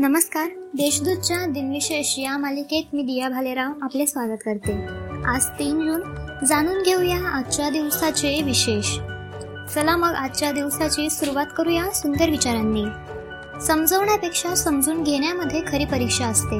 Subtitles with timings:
[0.00, 0.46] नमस्कार.
[0.74, 4.86] देशदूतच्या दिनविशेष या मालिकेत मी दिया भालेराव आपले स्वागत करते.
[5.26, 6.00] आज तीन जून.
[6.46, 8.98] जाणून घेऊया आजच्या दिवसाचे विशेष.
[9.74, 12.84] चला मग आजच्या दिवसाची सुरुवात करूया सुंदर विचारांनी.
[13.66, 16.58] समजवण्यापेक्षा समजून घेण्यामध्ये खरी परीक्षा असते.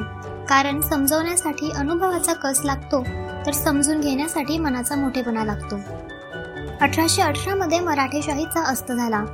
[0.49, 3.03] कारण समजवण्यासाठी अनुभवाचा कस लागतो
[3.45, 5.75] तर समजून घेण्यासाठी मनाचा मोठेपणा लागतो.
[6.81, 9.25] अठराशे अठरा मध्ये मराठेशाहीचा अस्त झाला.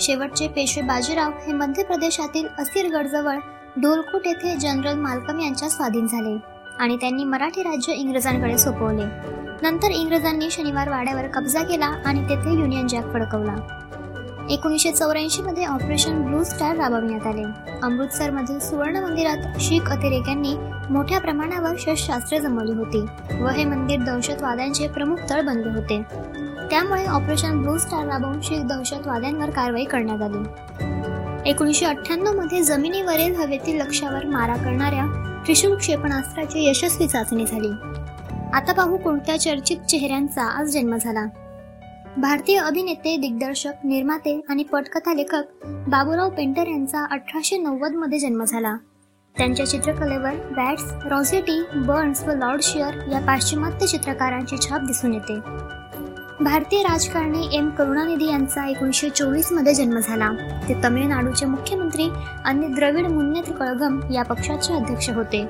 [0.00, 3.38] शेवटचे पेशवे बाजीराव हे मध्य प्रदेशातील असिरगडजवळ
[3.82, 6.36] डोलकोट येथे जनरल मालकम यांच्या स्वाधीन झाले
[6.78, 9.04] आणि त्यांनी मराठी राज्य इंग्रजांकडे सोपवले.
[9.62, 13.56] नंतर इंग्रजांनी शनिवार वाड्यावर कब्जा केला आणि तेथे युनियन जॅक फडकवला.
[14.50, 17.42] एकोणीसशे चौऱ्याऐंशी मध्ये ऑपरेशन ब्लू स्टार राबविण्यात आले.
[17.82, 20.56] अमृतसरमधील सुवर्ण मंदिरात शीख अतिरेक्यांनी
[20.90, 23.00] मोठ्या प्रमाणावर शस्त्रास्त्रे जमवली होती
[23.42, 26.02] व हे मंदिर दहशतवाद्यांचे प्रमुख तळ बनले होते.
[26.70, 30.44] त्यामुळे ऑपरेशन ब्लू स्टार राबवून शीख दहशतवाद्यांवर कारवाई करण्यात आली.
[31.46, 35.04] एकोणीसशे अठ्ठ्याण्णवमध्ये जमिनीवरील हवेतील लक्ष्यावर मारा करणाऱ्या
[35.46, 37.68] त्रिशूल क्षेपणास्त्राची यशस्वी चाचणी झाली.
[38.52, 41.26] आता पाहू कोणत्या चर्चित चेहऱ्यांचा आज जन्म झाला.
[42.16, 48.76] भारतीय अभिनेते दिग्दर्शक निर्माते आणि पटकथा लेखक बाबूराव पेंटर यांचा अठराशे नव्वदमध्ये जन्म झाला.
[49.38, 55.38] त्यांच्या चित्रकलेवर बॅट्स रॉझेटी बर्न्स व लॉर्डशियर या पाश्चिमात्य चित्रकारांची छाप दिसून येते.
[56.40, 60.30] भारतीय राजकारणी एम करुणानिधी यांचा एकोणीसशे चोवीसमध्ये जन्म झाला.
[60.68, 62.08] ते तमिळनाडूचे मुख्यमंत्री
[62.44, 65.46] आणि द्रविड मुन्नेत्र कळगम या पक्षाचे अध्यक्ष होते.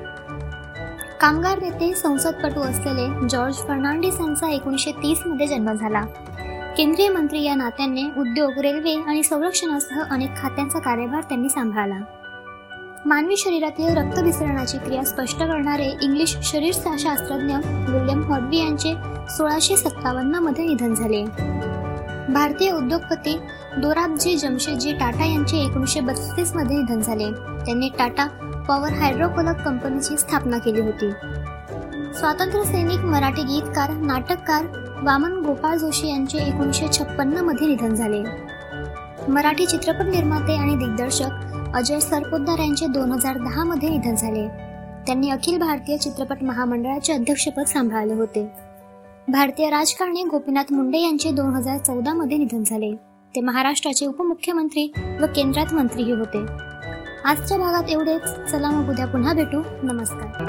[1.21, 6.01] कामगार नेते संसदपटू असलेले जॉर्ज फर्नांडिस यांचा एकोणीसशे तीसमध्ये जन्म झाला.
[6.77, 11.97] केंद्रीय मंत्री या नात्याने उद्योग रेल्वे आणि संरक्षणासह अनेक खात्यांचा कार्यभार त्यांनी सांभाळला.
[13.05, 17.55] मानवी शरीरातील रक्तभिसरणाची क्रिया स्पष्ट करणारे इंग्लिश शरीरशास्त्रज्ञ
[17.91, 18.93] विल्यम हॉटबी यांचे
[19.29, 21.23] सोळाशे सत्तावन्नमध्ये निधन झाले.
[22.33, 23.37] भारतीय उद्योगपती
[23.77, 27.31] दोराबजी जमशेदजी टाटा यांचे एकोणीसशे बत्तीसमध्ये निधन झाले.
[27.65, 28.25] त्यांनी टाटा
[28.67, 31.11] पॉवर हायड्रोकोलक कंपनीची स्थापना केली होती.
[32.13, 34.65] स्वातंत्र्य सैनिक मराठी गीतकार नाटककार
[35.03, 38.23] वामन गोपाळ जोशी यांचे एकोणीसशे छप्पन्नमध्ये निधन झाले.
[39.31, 44.47] मराठी चित्रपट निर्माते आणि दिग्दर्शक अजय सरपोतदार यांचे दोन हजार दहामध्ये निधन झाले.
[45.07, 48.51] त्यांनी अखिल भारतीय चित्रपट महामंडळाचे अध्यक्षपद सांभाळले होते.
[49.27, 52.95] भारतीय राजकारणी गोपीनाथ मुंडे यांचे दोन हजार चौदामध्ये निधन झाले.
[53.35, 56.45] ते महाराष्ट्राचे उपमुख्यमंत्री व केंद्रात मंत्रीही होते.
[57.25, 58.51] आजच्या भागात एवढेच.
[58.51, 59.61] चला मग उद्या पुन्हा भेटू.
[59.83, 60.45] नमस्कार.